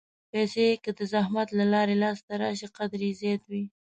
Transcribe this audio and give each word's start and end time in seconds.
پېسې 0.31 0.67
که 0.83 0.91
د 0.97 0.99
زحمت 1.13 1.47
له 1.59 1.65
لارې 1.73 1.95
لاسته 2.03 2.33
راشي، 2.41 2.67
قدر 2.77 2.99
یې 3.07 3.11
زیات 3.21 3.41
وي. 3.51 3.63